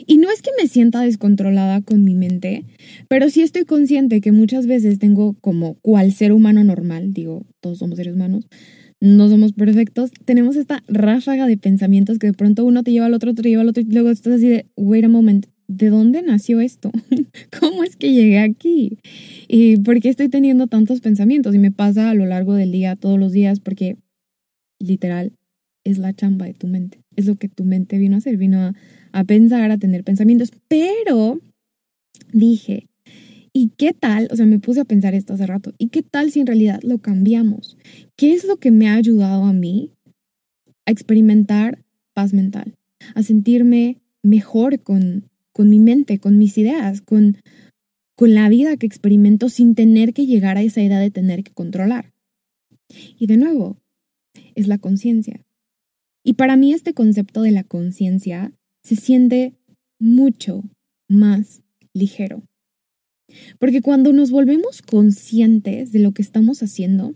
Y 0.06 0.16
no 0.16 0.30
es 0.30 0.42
que 0.42 0.50
me 0.60 0.66
sienta 0.66 1.02
descontrolada 1.02 1.82
con 1.82 2.04
mi 2.04 2.14
mente, 2.14 2.64
pero 3.08 3.30
sí 3.30 3.42
estoy 3.42 3.64
consciente 3.64 4.20
que 4.20 4.32
muchas 4.32 4.66
veces 4.66 4.98
tengo 4.98 5.34
como 5.40 5.74
cual 5.74 6.12
ser 6.12 6.32
humano 6.32 6.64
normal, 6.64 7.12
digo, 7.12 7.46
todos 7.60 7.78
somos 7.78 7.96
seres 7.96 8.14
humanos, 8.14 8.48
no 9.00 9.28
somos 9.28 9.52
perfectos, 9.52 10.10
tenemos 10.24 10.56
esta 10.56 10.82
ráfaga 10.88 11.46
de 11.46 11.56
pensamientos 11.56 12.18
que 12.18 12.28
de 12.28 12.32
pronto 12.32 12.64
uno 12.64 12.82
te 12.82 12.92
lleva 12.92 13.06
al 13.06 13.14
otro, 13.14 13.34
te 13.34 13.48
lleva 13.48 13.62
al 13.62 13.68
otro, 13.68 13.82
y 13.82 13.86
luego 13.86 14.10
estás 14.10 14.34
así 14.34 14.48
de, 14.48 14.66
wait 14.76 15.04
a 15.04 15.08
moment, 15.08 15.46
¿de 15.68 15.88
dónde 15.88 16.22
nació 16.22 16.60
esto? 16.60 16.90
¿Cómo 17.60 17.84
es 17.84 17.96
que 17.96 18.12
llegué 18.12 18.40
aquí? 18.40 18.98
¿Y 19.48 19.76
por 19.78 20.00
qué 20.00 20.08
estoy 20.08 20.28
teniendo 20.28 20.66
tantos 20.66 21.00
pensamientos? 21.00 21.54
Y 21.54 21.58
me 21.58 21.70
pasa 21.70 22.10
a 22.10 22.14
lo 22.14 22.26
largo 22.26 22.54
del 22.54 22.72
día, 22.72 22.96
todos 22.96 23.18
los 23.18 23.32
días, 23.32 23.60
porque 23.60 23.96
literal 24.80 25.32
es 25.84 25.99
la 25.99 26.12
chamba 26.12 26.46
de 26.46 26.54
tu 26.54 26.66
mente. 26.66 27.04
Es 27.14 27.26
lo 27.26 27.37
que 27.37 27.49
tu 27.49 27.64
mente 27.64 27.99
vino 27.99 28.16
a 28.16 28.18
hacer, 28.18 28.37
vino 28.37 28.58
a, 28.58 28.75
a 29.12 29.25
pensar, 29.25 29.70
a 29.70 29.78
tener 29.78 30.02
pensamientos. 30.02 30.50
Pero 30.68 31.38
dije, 32.32 32.90
¿Y 33.52 33.70
qué 33.76 33.92
tal? 33.92 34.28
O 34.30 34.37
sea, 34.37 34.46
me 34.46 34.58
puse 34.58 34.80
a 34.80 34.84
pensar 34.84 35.14
esto 35.14 35.32
hace 35.32 35.46
rato. 35.46 35.72
¿Y 35.76 35.88
qué 35.88 36.02
tal 36.02 36.30
si 36.30 36.40
en 36.40 36.46
realidad 36.46 36.80
lo 36.82 36.99
cambiamos? 36.99 37.76
¿Qué 38.16 38.32
es 38.32 38.44
lo 38.44 38.58
que 38.58 38.70
me 38.70 38.88
ha 38.88 38.94
ayudado 38.94 39.44
a 39.44 39.52
mí 39.52 39.90
a 40.87 40.92
experimentar 40.92 41.84
paz 42.14 42.32
mental? 42.32 42.76
A 43.14 43.22
sentirme 43.22 43.99
mejor 44.22 44.80
con, 44.80 45.30
con 45.52 45.68
mi 45.68 45.80
mente, 45.80 46.18
con 46.18 46.38
mis 46.38 46.58
ideas, 46.58 47.00
con, 47.00 47.38
con 48.14 48.34
la 48.34 48.49
vida 48.49 48.76
que 48.76 48.87
experimento 48.87 49.49
sin 49.49 49.75
tener 49.75 50.12
que 50.12 50.26
llegar 50.26 50.56
a 50.56 50.62
esa 50.62 50.82
edad 50.82 51.00
de 51.00 51.10
tener 51.10 51.42
que 51.42 51.52
controlar. 51.52 52.12
Y 53.18 53.26
de 53.26 53.37
nuevo, 53.37 53.78
es 54.54 54.68
la 54.68 54.78
conciencia. 54.78 55.44
Y 56.22 56.34
para 56.34 56.56
mí 56.56 56.72
este 56.72 56.94
concepto 56.94 57.42
de 57.42 57.50
la 57.50 57.64
conciencia 57.64 58.52
se 58.82 58.96
siente 58.96 59.54
mucho 59.99 60.62
más 61.08 61.62
ligero. 61.92 62.42
Porque 63.58 63.80
cuando 63.80 64.12
nos 64.12 64.30
volvemos 64.30 64.82
conscientes 64.82 65.92
de 65.92 66.00
lo 66.00 66.12
que 66.12 66.22
estamos 66.22 66.62
haciendo, 66.62 67.14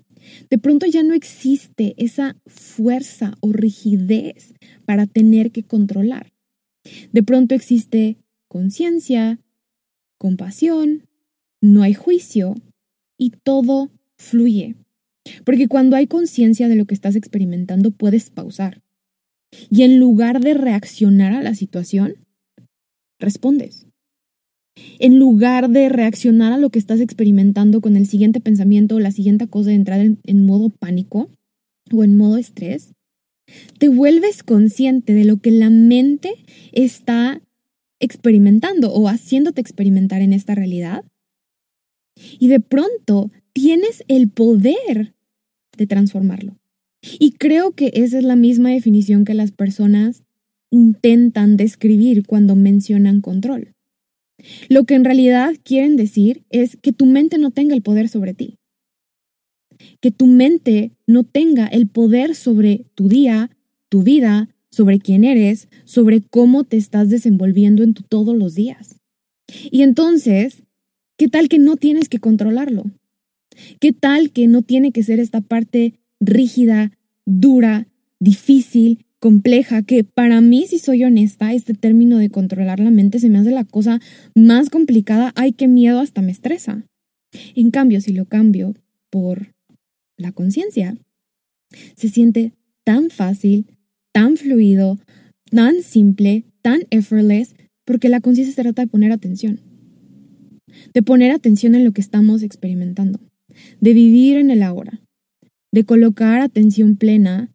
de 0.49 0.59
pronto 0.59 0.87
ya 0.87 1.02
no 1.02 1.14
existe 1.14 1.94
esa 1.97 2.37
fuerza 2.47 3.35
o 3.40 3.52
rigidez 3.52 4.54
para 4.87 5.06
tener 5.06 5.50
que 5.50 5.64
controlar. 5.64 6.33
De 7.12 7.23
pronto 7.23 7.54
existe 7.54 8.18
conciencia, 8.49 9.40
compasión, 10.18 11.06
no 11.61 11.83
hay 11.83 11.94
juicio 11.94 12.54
y 13.18 13.30
todo 13.30 13.90
fluye. 14.16 14.76
Porque 15.45 15.69
cuando 15.69 15.97
hay 15.97 16.07
conciencia 16.07 16.69
de 16.69 16.76
lo 16.76 16.85
que 16.85 16.95
estás 16.95 17.16
experimentando, 17.16 17.90
puedes 17.90 18.31
pausar. 18.31 18.83
Y 19.71 19.83
en 19.83 19.99
lugar 19.99 20.40
de 20.40 20.54
reaccionar 20.54 21.33
a 21.33 21.43
la 21.43 21.54
situación, 21.54 22.14
respondes. 23.19 23.87
En 24.99 25.19
lugar 25.19 25.71
de 25.71 25.88
reaccionar 25.88 26.52
a 26.52 26.59
lo 26.59 26.71
que 26.71 26.78
estás 26.78 27.00
experimentando 27.00 27.81
con 27.81 27.97
el 27.97 28.07
siguiente 28.07 28.40
pensamiento 28.40 28.97
o 28.97 29.00
la 29.00 29.12
siguiente 29.12 29.47
cosa 29.47 29.71
de 29.71 29.76
entrar 29.76 30.00
en, 30.00 30.47
modo 30.47 30.71
pánico 30.71 31.31
o 31.93 32.02
en 32.02 32.16
modo 32.16 32.38
estrés, 32.38 32.93
te 33.78 33.88
vuelves 33.88 34.43
consciente 34.43 35.14
de 35.14 35.25
lo 35.25 35.37
que 35.37 35.52
la 35.52 35.71
mente 35.71 36.35
está 36.73 37.40
experimentando 38.00 38.93
o 38.93 39.09
haciéndote 39.09 39.61
experimentar 39.61 40.23
en 40.23 40.33
esta 40.33 40.54
realidad. 40.54 41.04
Y 42.38 42.49
de 42.49 42.61
pronto 42.61 43.31
tienes 43.54 44.04
el 44.08 44.28
poder 44.28 45.14
de 45.76 45.87
transformarlo. 45.87 46.58
Y 47.18 47.32
creo 47.32 47.73
que 47.73 47.90
esa 47.94 48.18
es 48.18 48.25
la 48.25 48.37
misma 48.37 48.70
definición 48.70 49.25
que 49.25 49.34
las 49.34 49.52
personas 49.52 50.23
intentan 50.70 51.56
describir 51.56 52.26
cuando 52.26 52.56
mencionan 52.56 53.20
control. 53.20 53.75
Lo 54.68 54.84
que 54.84 54.94
en 54.94 55.04
realidad 55.04 55.54
quieren 55.62 55.96
decir 55.96 56.44
es 56.50 56.76
que 56.76 56.92
tu 56.92 57.06
mente 57.06 57.38
no 57.38 57.50
tenga 57.50 57.75
el 57.75 57.82
poder 57.82 58.08
sobre 58.08 58.34
ti. 58.34 58.58
Que 60.00 60.11
tu 60.11 60.26
mente 60.26 60.92
no 61.06 61.25
tenga 61.25 61.66
el 61.66 61.87
poder 61.87 62.34
sobre 62.34 62.87
tu 62.94 63.08
día, 63.08 63.50
tu 63.88 64.02
vida, 64.02 64.49
sobre 64.70 64.99
quién 64.99 65.25
eres, 65.25 65.68
sobre 65.84 66.20
cómo 66.23 66.64
te 66.64 66.76
estás 66.76 67.08
desenvolviendo 67.08 67.82
en 67.82 67.94
tu 67.94 68.02
todos 68.02 68.37
los 68.37 68.54
días. 68.54 69.00
Y 69.70 69.82
entonces, 69.82 70.64
¿qué 71.16 71.28
tal 71.28 71.49
que 71.49 71.58
no 71.58 71.76
tienes 71.76 72.08
que 72.08 72.18
controlarlo? 72.18 72.90
¿Qué 73.80 73.92
tal 73.92 74.30
que 74.30 74.46
no 74.46 74.62
tiene 74.62 74.92
que 74.92 75.02
ser 75.02 75.20
esta 75.20 75.40
parte 75.40 75.94
rígida, 76.20 76.92
dura, 77.26 77.88
difícil, 78.20 79.04
compleja, 79.25 79.82
que 79.82 80.04
para 80.04 80.42
mí, 80.42 80.66
si 80.66 80.78
soy 80.78 81.02
honesta, 81.02 81.54
este 81.54 81.73
término 81.73 82.18
de 82.18 82.28
controlar 82.28 82.78
la 82.80 82.90
mente 82.90 83.18
se 83.18 83.30
me 83.30 83.38
hace 83.38 83.52
la 83.52 83.64
cosa 83.64 83.99
más 84.34 84.68
complicada. 84.68 85.32
Ay, 85.34 85.52
qué 85.52 85.66
miedo, 85.66 86.00
hasta 86.00 86.20
me 86.20 86.30
estresa. 86.30 86.84
En 87.54 87.70
cambio, 87.70 88.02
si 88.02 88.12
lo 88.12 88.26
cambio 88.26 88.75
por 89.08 89.54
la 90.18 90.32
conciencia, 90.32 90.96
se 91.96 92.08
siente 92.11 92.52
tan 92.84 93.08
fácil, 93.08 93.66
tan 94.12 94.37
fluido, 94.37 94.99
tan 95.50 95.82
simple, 95.82 96.44
tan 96.61 96.82
effortless, 96.90 97.54
porque 97.87 98.11
la 98.11 98.20
conciencia 98.20 98.54
se 98.54 98.62
trata 98.62 98.82
de 98.82 98.88
poner 98.88 99.11
atención. 99.11 99.61
De 100.92 101.02
poner 101.02 101.30
atención 101.30 101.75
en 101.75 101.84
lo 101.84 101.92
que 101.92 102.02
estamos 102.02 102.42
experimentando. 102.42 103.20
De 103.80 103.92
vivir 103.92 104.37
en 104.37 104.50
el 104.50 104.62
ahora. 104.62 105.00
De 105.73 105.84
colocar 105.84 106.40
atención 106.40 106.96
plena 106.96 107.52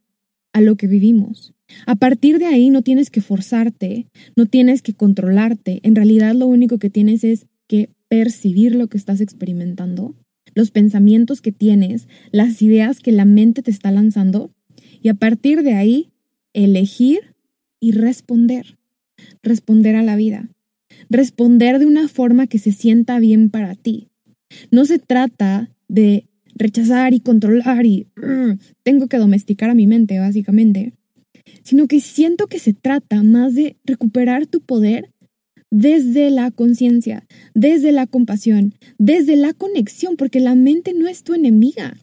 a 0.53 0.61
lo 0.61 0.75
que 0.75 0.87
vivimos. 0.87 1.53
A 1.85 1.95
partir 1.95 2.39
de 2.39 2.45
ahí 2.45 2.69
no 2.69 2.81
tienes 2.81 3.09
que 3.09 3.21
forzarte, 3.21 4.07
no 4.35 4.45
tienes 4.45 4.81
que 4.81 4.93
controlarte. 4.93 5.79
En 5.83 5.95
realidad 5.95 6.33
lo 6.33 6.47
único 6.47 6.79
que 6.79 6.89
tienes 6.89 7.23
es 7.23 7.45
que 7.67 7.89
percibir 8.07 8.75
lo 8.75 8.87
que 8.87 8.97
estás 8.97 9.21
experimentando, 9.21 10.15
los 10.55 10.71
pensamientos 10.71 11.41
que 11.41 11.51
tienes, 11.51 12.07
las 12.31 12.61
ideas 12.61 12.99
que 12.99 13.11
la 13.11 13.25
mente 13.25 13.61
te 13.61 13.71
está 13.71 13.91
lanzando 13.91 14.51
y 15.01 15.09
a 15.09 15.13
partir 15.13 15.63
de 15.63 15.73
ahí 15.73 16.11
elegir 16.53 17.35
y 17.79 17.91
responder. 17.91 18.77
Responder 19.43 19.95
a 19.95 20.03
la 20.03 20.15
vida. 20.15 20.49
Responder 21.09 21.79
de 21.79 21.85
una 21.85 22.07
forma 22.07 22.47
que 22.47 22.59
se 22.59 22.71
sienta 22.71 23.19
bien 23.19 23.49
para 23.49 23.75
ti. 23.75 24.09
No 24.71 24.85
se 24.85 24.97
trata 24.99 25.69
de 25.89 26.25
rechazar 26.55 27.13
y 27.13 27.19
controlar 27.19 27.85
y 27.85 28.07
tengo 28.83 29.07
que 29.07 29.17
domesticar 29.17 29.69
a 29.69 29.75
mi 29.75 29.87
mente, 29.87 30.19
básicamente 30.19 30.93
sino 31.63 31.87
que 31.87 31.99
siento 31.99 32.47
que 32.47 32.59
se 32.59 32.73
trata 32.73 33.23
más 33.23 33.55
de 33.55 33.77
recuperar 33.85 34.47
tu 34.47 34.61
poder 34.61 35.11
desde 35.71 36.31
la 36.31 36.49
conciencia, 36.51 37.27
desde 37.53 37.91
la 37.91 38.07
compasión, 38.07 38.73
desde 38.97 39.35
la 39.35 39.53
conexión, 39.53 40.15
porque 40.15 40.39
la 40.39 40.55
mente 40.55 40.93
no 40.93 41.07
es 41.07 41.23
tu 41.23 41.33
enemiga. 41.33 41.95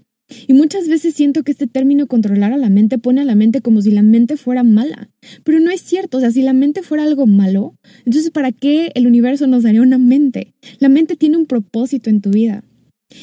Y 0.49 0.55
muchas 0.55 0.89
veces 0.89 1.15
siento 1.15 1.45
que 1.45 1.53
este 1.53 1.69
término 1.69 2.09
controlar 2.09 2.53
a 2.53 2.57
la 2.57 2.69
mente 2.69 2.99
pone 2.99 3.21
a 3.21 3.25
la 3.25 3.37
mente 3.37 3.61
como 3.61 3.81
si 3.81 3.93
la 3.93 4.03
mente 4.03 4.37
fuera 4.37 4.65
mala. 4.65 5.09
Pero 5.45 5.61
no 5.61 5.71
es 5.71 5.81
cierto, 5.81 6.19
o 6.19 6.21
sea, 6.21 6.33
si 6.33 6.43
la 6.43 6.53
mente 6.53 6.83
fuera 6.83 7.05
algo 7.05 7.27
malo, 7.27 7.77
entonces 8.05 8.31
¿para 8.31 8.51
qué 8.51 8.91
el 8.95 9.07
universo 9.07 9.47
nos 9.47 9.63
daría 9.63 9.83
una 9.83 9.99
mente? 9.99 10.55
La 10.79 10.89
mente 10.89 11.17
tiene 11.17 11.37
un 11.37 11.47
propósito 11.47 12.11
en 12.11 12.21
tu 12.21 12.31
vida. 12.31 12.65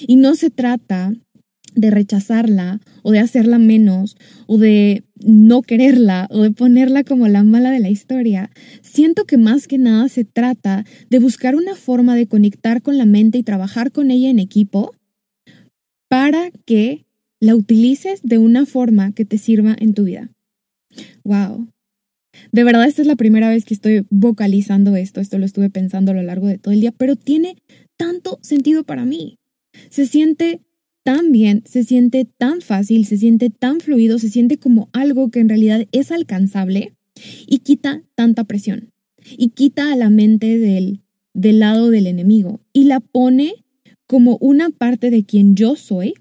Y 0.07 0.15
no 0.15 0.35
se 0.35 0.49
trata 0.49 1.13
de 1.75 1.89
rechazarla 1.89 2.79
o 3.01 3.11
de 3.11 3.19
hacerla 3.19 3.57
menos 3.57 4.15
o 4.47 4.57
de 4.57 5.03
no 5.23 5.61
quererla 5.61 6.27
o 6.29 6.41
de 6.41 6.51
ponerla 6.51 7.03
como 7.03 7.27
la 7.27 7.43
mala 7.43 7.71
de 7.71 7.79
la 7.79 7.89
historia. 7.89 8.51
Siento 8.81 9.25
que 9.25 9.37
más 9.37 9.67
que 9.67 9.77
nada 9.77 10.09
se 10.09 10.23
trata 10.23 10.85
de 11.09 11.19
buscar 11.19 11.55
una 11.55 11.75
forma 11.75 12.15
de 12.15 12.27
conectar 12.27 12.81
con 12.81 12.97
la 12.97 13.05
mente 13.05 13.37
y 13.37 13.43
trabajar 13.43 13.91
con 13.91 14.11
ella 14.11 14.29
en 14.29 14.39
equipo 14.39 14.93
para 16.09 16.51
que 16.65 17.05
la 17.39 17.55
utilices 17.55 18.21
de 18.23 18.37
una 18.37 18.65
forma 18.65 19.11
que 19.11 19.25
te 19.25 19.37
sirva 19.37 19.75
en 19.79 19.93
tu 19.93 20.03
vida. 20.03 20.29
Wow. 21.23 21.67
De 22.51 22.63
verdad, 22.63 22.85
esta 22.85 23.01
es 23.01 23.07
la 23.07 23.15
primera 23.15 23.49
vez 23.49 23.65
que 23.65 23.73
estoy 23.73 24.05
vocalizando 24.09 24.95
esto. 24.95 25.21
Esto 25.21 25.37
lo 25.37 25.45
estuve 25.45 25.69
pensando 25.69 26.11
a 26.11 26.15
lo 26.15 26.23
largo 26.23 26.47
de 26.47 26.57
todo 26.57 26.73
el 26.73 26.81
día, 26.81 26.91
pero 26.91 27.15
tiene 27.15 27.57
tanto 27.97 28.39
sentido 28.41 28.83
para 28.83 29.05
mí. 29.05 29.37
Se 29.89 30.05
siente 30.05 30.61
tan 31.03 31.31
bien, 31.31 31.63
se 31.65 31.83
siente 31.83 32.25
tan 32.25 32.61
fácil, 32.61 33.05
se 33.05 33.17
siente 33.17 33.49
tan 33.49 33.79
fluido, 33.79 34.19
se 34.19 34.29
siente 34.29 34.57
como 34.57 34.89
algo 34.93 35.29
que 35.29 35.39
en 35.39 35.49
realidad 35.49 35.85
es 35.91 36.11
alcanzable 36.11 36.93
y 37.45 37.59
quita 37.59 38.03
tanta 38.15 38.45
presión 38.45 38.91
y 39.37 39.49
quita 39.49 39.91
a 39.91 39.95
la 39.95 40.09
mente 40.09 40.57
del, 40.57 41.01
del 41.33 41.59
lado 41.59 41.89
del 41.89 42.07
enemigo 42.07 42.61
y 42.71 42.85
la 42.85 42.99
pone 42.99 43.53
como 44.07 44.37
una 44.41 44.69
parte 44.69 45.09
de 45.09 45.25
quien 45.25 45.55
yo 45.55 45.75
soy, 45.75 46.13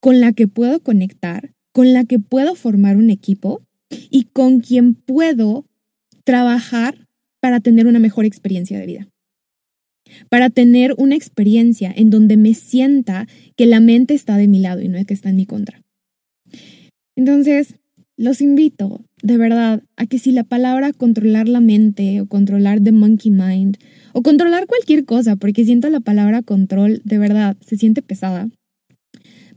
con 0.00 0.20
la 0.20 0.32
que 0.32 0.48
puedo 0.48 0.80
conectar, 0.80 1.54
con 1.72 1.92
la 1.92 2.04
que 2.04 2.18
puedo 2.18 2.54
formar 2.54 2.96
un 2.96 3.10
equipo 3.10 3.62
y 4.10 4.24
con 4.24 4.60
quien 4.60 4.94
puedo 4.94 5.66
trabajar 6.24 7.06
para 7.40 7.60
tener 7.60 7.86
una 7.86 7.98
mejor 7.98 8.24
experiencia 8.24 8.78
de 8.78 8.86
vida. 8.86 9.08
Para 10.28 10.50
tener 10.50 10.94
una 10.98 11.14
experiencia 11.14 11.92
en 11.94 12.10
donde 12.10 12.36
me 12.36 12.54
sienta 12.54 13.26
que 13.56 13.66
la 13.66 13.80
mente 13.80 14.14
está 14.14 14.36
de 14.36 14.48
mi 14.48 14.60
lado 14.60 14.80
y 14.80 14.88
no 14.88 14.98
es 14.98 15.06
que 15.06 15.14
está 15.14 15.30
en 15.30 15.36
mi 15.36 15.46
contra. 15.46 15.82
Entonces, 17.16 17.76
los 18.16 18.40
invito 18.40 19.04
de 19.22 19.38
verdad 19.38 19.82
a 19.96 20.06
que 20.06 20.18
si 20.18 20.30
la 20.30 20.44
palabra 20.44 20.92
controlar 20.92 21.48
la 21.48 21.60
mente 21.60 22.20
o 22.20 22.26
controlar 22.26 22.80
the 22.80 22.92
monkey 22.92 23.30
mind 23.30 23.78
o 24.12 24.22
controlar 24.22 24.66
cualquier 24.66 25.04
cosa, 25.04 25.36
porque 25.36 25.64
siento 25.64 25.88
la 25.90 26.00
palabra 26.00 26.42
control 26.42 27.00
de 27.04 27.18
verdad 27.18 27.56
se 27.60 27.76
siente 27.76 28.02
pesada 28.02 28.48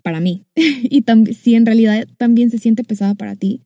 para 0.02 0.20
mí 0.22 0.46
y 0.56 1.04
si 1.34 1.56
en 1.56 1.66
realidad 1.66 2.08
también 2.18 2.50
se 2.50 2.58
siente 2.58 2.84
pesada 2.84 3.14
para 3.14 3.36
ti, 3.36 3.62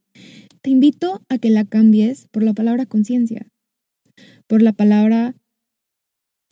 te 0.61 0.69
invito 0.69 1.21
a 1.29 1.37
que 1.37 1.49
la 1.49 1.65
cambies 1.65 2.27
por 2.31 2.43
la 2.43 2.53
palabra 2.53 2.85
conciencia, 2.85 3.47
por 4.47 4.61
la 4.61 4.73
palabra 4.73 5.35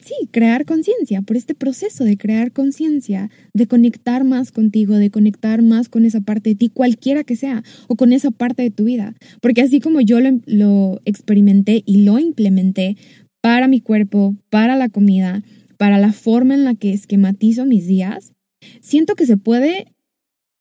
sí, 0.00 0.28
crear 0.30 0.64
conciencia, 0.64 1.22
por 1.22 1.36
este 1.36 1.54
proceso 1.54 2.04
de 2.04 2.16
crear 2.16 2.52
conciencia, 2.52 3.30
de 3.54 3.66
conectar 3.66 4.24
más 4.24 4.52
contigo, 4.52 4.96
de 4.96 5.10
conectar 5.10 5.62
más 5.62 5.88
con 5.88 6.04
esa 6.04 6.20
parte 6.20 6.50
de 6.50 6.56
ti, 6.56 6.68
cualquiera 6.68 7.24
que 7.24 7.36
sea, 7.36 7.62
o 7.88 7.96
con 7.96 8.12
esa 8.12 8.30
parte 8.30 8.62
de 8.62 8.70
tu 8.70 8.84
vida. 8.84 9.14
Porque 9.40 9.62
así 9.62 9.80
como 9.80 10.00
yo 10.00 10.18
lo, 10.20 11.00
experimenté 11.04 11.82
y 11.86 12.02
lo 12.02 12.18
implementé 12.18 12.96
para 13.40 13.68
mi 13.68 13.80
cuerpo, 13.80 14.36
para 14.50 14.76
la 14.76 14.88
comida, 14.88 15.42
para 15.76 15.98
la 15.98 16.12
forma 16.12 16.54
en 16.54 16.64
la 16.64 16.74
que 16.74 16.92
esquematizo 16.92 17.64
mis 17.64 17.86
días, 17.86 18.32
siento 18.80 19.14
que 19.14 19.26
se 19.26 19.36
puede 19.36 19.92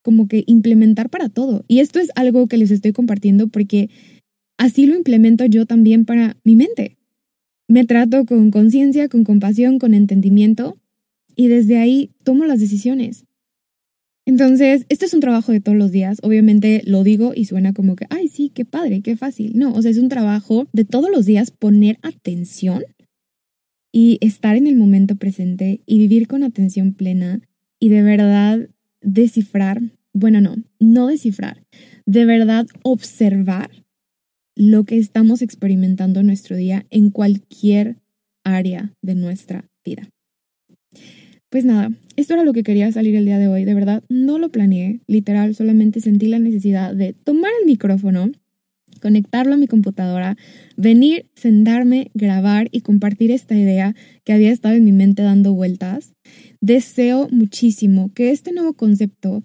como 0.02 0.28
que 0.28 0.44
implementar 0.48 1.10
para 1.10 1.30
todo. 1.30 1.66
Y 1.68 1.80
esto 1.80 2.00
es 2.00 2.10
algo 2.16 2.48
que 2.48 2.58
les 2.58 2.72
estoy 2.72 2.94
compartiendo 2.94 3.48
porque 3.48 3.90
así 4.58 4.86
lo 4.86 4.96
implemento 4.96 5.46
yo 5.46 5.66
también 5.66 6.06
para 6.06 6.38
mi 6.44 6.56
mente. 6.56 6.99
Me 7.70 7.86
trato 7.86 8.26
con 8.26 8.50
conciencia, 8.50 9.10
con 9.10 9.24
compasión, 9.24 9.78
con 9.78 9.94
entendimiento 9.94 10.80
y 11.36 11.50
desde 11.50 11.78
ahí 11.78 12.10
tomo 12.24 12.46
las 12.46 12.60
decisiones. 12.60 13.28
Entonces, 14.26 14.88
este 14.90 15.06
es 15.06 15.14
un 15.14 15.20
trabajo 15.20 15.52
de 15.52 15.62
todos 15.62 15.78
los 15.78 15.92
días. 15.92 16.18
Obviamente 16.24 16.82
lo 16.86 17.04
digo 17.04 17.32
y 17.36 17.46
suena 17.46 17.72
como 17.74 17.96
que, 17.96 18.08
ay, 18.10 18.28
sí, 18.28 18.50
qué 18.50 18.66
padre, 18.66 19.02
qué 19.02 19.16
fácil. 19.16 19.52
No, 19.56 19.72
o 19.74 19.84
sea, 19.84 19.92
es 19.92 20.00
un 20.00 20.10
trabajo 20.10 20.68
de 20.74 20.84
todos 20.84 21.12
los 21.12 21.28
días 21.28 21.52
poner 21.52 22.00
atención 22.02 22.82
y 23.92 24.18
estar 24.22 24.56
en 24.56 24.66
el 24.66 24.76
momento 24.76 25.16
presente 25.16 25.82
y 25.86 26.00
vivir 26.00 26.28
con 26.28 26.44
atención 26.44 26.96
plena 26.96 27.40
y 27.80 27.90
de 27.90 28.02
verdad 28.02 28.68
descifrar, 29.02 29.80
bueno, 30.12 30.42
no, 30.42 30.56
no 30.80 31.06
descifrar, 31.06 31.64
de 32.08 32.26
verdad 32.26 32.66
observar 32.82 33.70
lo 34.60 34.84
que 34.84 34.98
estamos 34.98 35.42
experimentando 35.42 36.20
en 36.20 36.26
nuestro 36.26 36.58
día 36.58 36.86
en 36.90 37.12
cualquier 37.12 37.96
área 38.44 38.94
de 39.02 39.16
nuestra 39.16 39.70
vida. 39.86 40.10
Pues 41.50 41.64
nada, 41.64 41.94
esto 42.18 42.34
era 42.34 42.44
lo 42.44 42.52
que 42.52 42.64
quería 42.64 42.92
salir 42.92 43.16
el 43.16 43.24
día 43.24 43.40
de 43.40 43.48
hoy. 43.48 43.64
De 43.64 43.74
verdad, 43.74 44.04
no 44.10 44.38
lo 44.38 44.50
planeé. 44.50 45.00
Literal, 45.08 45.56
solamente 45.56 46.02
sentí 46.02 46.28
la 46.28 46.40
necesidad 46.40 46.94
de 46.94 47.14
tomar 47.14 47.52
el 47.62 47.68
micrófono, 47.68 48.34
conectarlo 49.02 49.54
a 49.54 49.58
mi 49.58 49.68
computadora, 49.68 50.36
venir, 50.76 51.28
sentarme, 51.36 52.12
grabar 52.14 52.68
y 52.74 52.82
compartir 52.82 53.32
esta 53.32 53.56
idea 53.56 53.96
que 54.26 54.34
había 54.34 54.52
estado 54.52 54.76
en 54.76 54.84
mi 54.84 54.92
mente 54.92 55.22
dando 55.22 55.54
vueltas. 55.54 56.16
Deseo 56.60 57.30
muchísimo 57.32 58.12
que 58.14 58.32
este 58.32 58.52
nuevo 58.52 58.74
concepto 58.74 59.42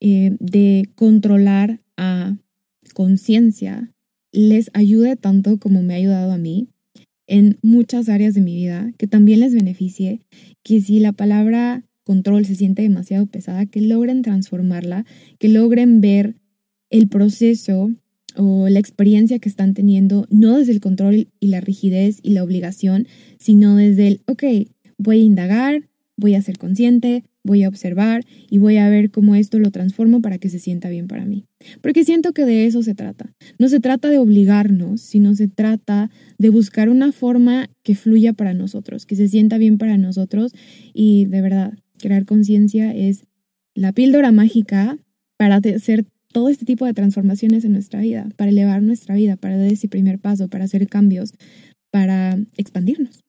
eh, 0.00 0.36
de 0.40 0.90
controlar 0.96 1.80
a 1.96 2.36
conciencia 2.94 3.93
les 4.34 4.70
ayude 4.74 5.16
tanto 5.16 5.58
como 5.58 5.82
me 5.82 5.94
ha 5.94 5.96
ayudado 5.96 6.32
a 6.32 6.38
mí 6.38 6.68
en 7.26 7.58
muchas 7.62 8.08
áreas 8.08 8.34
de 8.34 8.42
mi 8.42 8.54
vida, 8.54 8.92
que 8.98 9.06
también 9.06 9.40
les 9.40 9.54
beneficie, 9.54 10.20
que 10.62 10.80
si 10.80 11.00
la 11.00 11.12
palabra 11.12 11.84
control 12.02 12.44
se 12.44 12.54
siente 12.54 12.82
demasiado 12.82 13.26
pesada, 13.26 13.64
que 13.64 13.80
logren 13.80 14.22
transformarla, 14.22 15.06
que 15.38 15.48
logren 15.48 16.00
ver 16.00 16.36
el 16.90 17.08
proceso 17.08 17.90
o 18.36 18.68
la 18.68 18.78
experiencia 18.80 19.38
que 19.38 19.48
están 19.48 19.72
teniendo, 19.72 20.26
no 20.30 20.58
desde 20.58 20.72
el 20.72 20.80
control 20.80 21.28
y 21.40 21.46
la 21.46 21.60
rigidez 21.60 22.18
y 22.22 22.30
la 22.30 22.44
obligación, 22.44 23.06
sino 23.38 23.76
desde 23.76 24.08
el, 24.08 24.20
ok, 24.26 24.44
voy 24.98 25.20
a 25.20 25.24
indagar, 25.24 25.88
voy 26.16 26.34
a 26.34 26.42
ser 26.42 26.58
consciente, 26.58 27.24
voy 27.44 27.62
a 27.62 27.68
observar 27.68 28.24
y 28.50 28.58
voy 28.58 28.78
a 28.78 28.88
ver 28.88 29.10
cómo 29.10 29.34
esto 29.34 29.58
lo 29.58 29.70
transformo 29.70 30.20
para 30.22 30.38
que 30.38 30.48
se 30.48 30.58
sienta 30.58 30.88
bien 30.88 31.06
para 31.06 31.26
mí. 31.26 31.44
Porque 31.82 32.04
siento 32.04 32.32
que 32.32 32.44
de 32.44 32.66
eso 32.66 32.82
se 32.82 32.94
trata. 32.94 33.32
No 33.58 33.68
se 33.68 33.80
trata 33.80 34.08
de 34.08 34.18
obligarnos, 34.18 35.02
sino 35.02 35.34
se 35.34 35.48
trata 35.48 36.10
de 36.38 36.48
buscar 36.48 36.88
una 36.88 37.12
forma 37.12 37.68
que 37.82 37.94
fluya 37.94 38.32
para 38.32 38.54
nosotros, 38.54 39.06
que 39.06 39.16
se 39.16 39.28
sienta 39.28 39.58
bien 39.58 39.78
para 39.78 39.98
nosotros 39.98 40.52
y 40.94 41.26
de 41.26 41.42
verdad, 41.42 41.74
crear 41.98 42.24
conciencia 42.24 42.94
es 42.94 43.24
la 43.74 43.92
píldora 43.92 44.32
mágica 44.32 44.98
para 45.36 45.56
hacer 45.56 46.06
todo 46.32 46.48
este 46.48 46.64
tipo 46.64 46.84
de 46.86 46.94
transformaciones 46.94 47.64
en 47.64 47.72
nuestra 47.72 48.00
vida, 48.00 48.28
para 48.36 48.50
elevar 48.50 48.82
nuestra 48.82 49.14
vida, 49.14 49.36
para 49.36 49.56
dar 49.56 49.68
ese 49.68 49.88
primer 49.88 50.18
paso, 50.18 50.48
para 50.48 50.64
hacer 50.64 50.88
cambios, 50.88 51.32
para 51.90 52.38
expandirnos. 52.56 53.20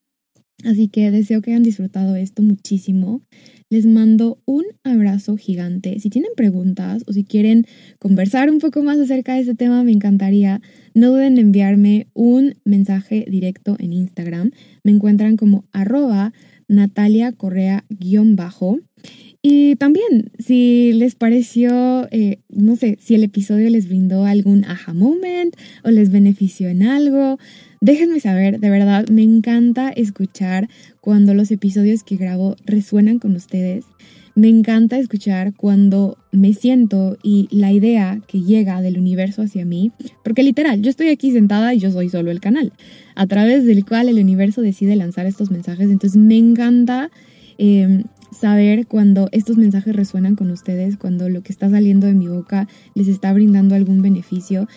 Así 0.64 0.88
que 0.88 1.12
deseo 1.12 1.42
que 1.42 1.52
hayan 1.52 1.64
disfrutado 1.64 2.16
esto 2.16 2.42
muchísimo. 2.42 3.22
Les 3.70 3.86
mando 3.86 4.40
un 4.46 4.64
abrazo 4.84 5.38
gigante. 5.38 6.00
Si 6.00 6.10
tienen 6.10 6.32
preguntas 6.38 7.04
o 7.08 7.14
si 7.14 7.24
quieren 7.24 7.66
conversar 8.00 8.50
un 8.50 8.60
poco 8.60 8.82
más 8.84 8.98
acerca 8.98 9.34
de 9.34 9.42
este 9.42 9.56
tema, 9.56 9.84
me 9.84 9.92
encantaría. 9.92 10.62
No 10.94 11.10
duden 11.10 11.34
en 11.34 11.40
enviarme 11.40 12.08
un 12.14 12.56
mensaje 12.64 13.26
directo 13.30 13.76
en 13.80 13.94
Instagram. 13.94 14.52
Me 14.84 14.92
encuentran 14.92 15.36
como 15.36 15.66
arroba 15.72 16.32
Natalia 16.68 17.32
Correa-bajo. 17.32 18.80
Y 19.48 19.76
también, 19.76 20.32
si 20.40 20.94
les 20.94 21.14
pareció, 21.14 22.08
eh, 22.10 22.40
no 22.50 22.76
sé, 22.76 22.98
si 23.00 23.14
el 23.14 23.24
episodio 23.24 23.70
les 23.70 23.88
brindó 23.88 24.26
algún 24.26 24.66
aha 24.66 24.94
moment 24.96 25.56
o 25.84 25.92
les 25.92 26.10
benefició 26.10 26.68
en 26.68 26.82
algo, 26.82 27.38
déjenme 27.86 28.20
saber, 28.20 28.60
de 28.60 28.70
verdad, 28.72 29.08
me 29.10 29.22
encanta 29.22 29.90
escuchar 29.90 30.70
cuando 31.02 31.36
los 31.36 31.52
episodios 31.52 32.04
que 32.04 32.18
grabo 32.18 32.56
resuenan 32.66 33.20
con 33.20 33.36
ustedes. 33.36 33.86
Me 34.34 34.50
encanta 34.50 34.98
escuchar 34.98 35.54
cuando 35.54 36.18
me 36.32 36.54
siento 36.54 37.16
y 37.22 37.48
la 37.52 37.72
idea 37.72 38.20
que 38.28 38.42
llega 38.42 38.82
del 38.82 38.98
universo 38.98 39.44
hacia 39.44 39.66
mí, 39.66 39.92
porque 40.24 40.42
literal, 40.42 40.82
yo 40.82 40.90
estoy 40.90 41.10
aquí 41.10 41.32
sentada 41.32 41.76
y 41.76 41.80
yo 41.80 41.92
soy 41.92 42.10
solo 42.10 42.32
el 42.32 42.40
canal, 42.40 42.74
a 43.14 43.28
través 43.28 43.66
del 43.66 43.86
cual 43.86 44.10
el 44.10 44.18
universo 44.18 44.62
decide 44.62 44.96
lanzar 44.96 45.28
estos 45.28 45.52
mensajes. 45.52 45.92
Entonces 45.92 46.20
me 46.20 46.38
encanta 46.38 47.12
eh, 47.60 48.04
saber 48.32 48.88
cuando 48.88 49.30
estos 49.32 49.58
mensajes 49.58 49.96
resuenan 49.96 50.36
con 50.36 50.50
ustedes, 50.50 50.98
cuando 50.98 51.30
lo 51.30 51.44
que 51.44 51.54
está 51.54 51.70
saliendo 51.70 52.08
de 52.08 52.14
mi 52.14 52.28
boca 52.28 52.68
les 52.96 53.08
está 53.08 53.32
brindando 53.32 53.76
algún 53.76 54.02
beneficio. 54.02 54.68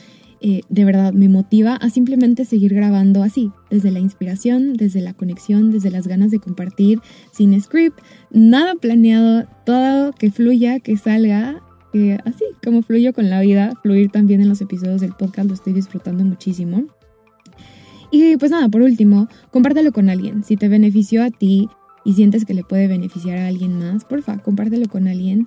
Eh, 0.40 0.60
de 0.68 0.84
verdad 0.84 1.12
me 1.12 1.28
motiva 1.28 1.74
a 1.74 1.90
simplemente 1.90 2.44
seguir 2.44 2.74
grabando 2.74 3.22
así, 3.22 3.50
desde 3.70 3.90
la 3.90 3.98
inspiración, 3.98 4.74
desde 4.74 5.00
la 5.00 5.14
conexión, 5.14 5.70
desde 5.70 5.90
las 5.90 6.06
ganas 6.06 6.30
de 6.30 6.38
compartir, 6.38 7.00
sin 7.32 7.60
script, 7.60 7.98
nada 8.30 8.74
planeado, 8.76 9.46
todo 9.66 10.12
que 10.12 10.30
fluya, 10.30 10.78
que 10.80 10.96
salga, 10.96 11.62
así 12.24 12.44
como 12.62 12.82
fluyo 12.82 13.12
con 13.12 13.30
la 13.30 13.40
vida, 13.40 13.72
fluir 13.82 14.10
también 14.10 14.40
en 14.40 14.48
los 14.48 14.60
episodios 14.60 15.00
del 15.00 15.12
podcast, 15.12 15.48
lo 15.48 15.54
estoy 15.54 15.72
disfrutando 15.72 16.24
muchísimo. 16.24 16.84
Y 18.10 18.36
pues 18.36 18.50
nada, 18.50 18.68
por 18.68 18.82
último, 18.82 19.28
compártelo 19.50 19.92
con 19.92 20.08
alguien. 20.08 20.44
Si 20.44 20.56
te 20.56 20.68
benefició 20.68 21.22
a 21.22 21.30
ti, 21.30 21.68
y 22.08 22.14
sientes 22.14 22.46
que 22.46 22.54
le 22.54 22.64
puede 22.64 22.88
beneficiar 22.88 23.36
a 23.36 23.48
alguien 23.48 23.78
más, 23.78 24.06
porfa, 24.06 24.38
compártelo 24.38 24.88
con 24.88 25.08
alguien. 25.08 25.46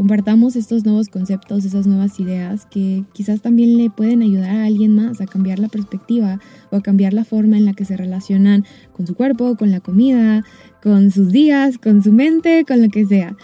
Compartamos 0.00 0.56
estos 0.56 0.86
nuevos 0.86 1.10
conceptos, 1.10 1.66
esas 1.66 1.86
nuevas 1.86 2.18
ideas 2.20 2.64
que 2.64 3.04
quizás 3.12 3.42
también 3.42 3.76
le 3.76 3.90
pueden 3.90 4.22
ayudar 4.22 4.56
a 4.56 4.64
alguien 4.64 4.94
más 4.94 5.20
a 5.20 5.26
cambiar 5.26 5.58
la 5.58 5.68
perspectiva 5.68 6.40
o 6.70 6.76
a 6.76 6.80
cambiar 6.80 7.12
la 7.12 7.26
forma 7.26 7.58
en 7.58 7.66
la 7.66 7.74
que 7.74 7.84
se 7.84 7.98
relacionan 7.98 8.64
con 8.94 9.06
su 9.06 9.14
cuerpo, 9.14 9.56
con 9.56 9.70
la 9.70 9.80
comida, 9.80 10.42
con 10.82 11.10
sus 11.10 11.32
días, 11.32 11.76
con 11.76 12.02
su 12.02 12.12
mente, 12.12 12.64
con 12.66 12.80
lo 12.80 12.88
que 12.88 13.04
sea. 13.04 13.36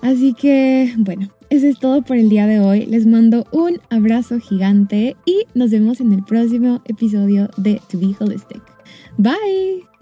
Así 0.00 0.34
que, 0.34 0.94
bueno, 0.98 1.30
eso 1.50 1.66
es 1.66 1.80
todo 1.80 2.02
por 2.02 2.16
el 2.16 2.28
día 2.28 2.46
de 2.46 2.60
hoy. 2.60 2.86
Les 2.86 3.04
mando 3.04 3.48
un 3.50 3.80
abrazo 3.90 4.38
gigante 4.38 5.16
y 5.24 5.46
nos 5.54 5.72
vemos 5.72 6.00
en 6.00 6.12
el 6.12 6.22
próximo 6.22 6.80
episodio 6.84 7.50
de 7.56 7.80
To 7.90 7.98
Be 7.98 8.14
Holistic. 8.20 8.62
Bye. 9.16 9.97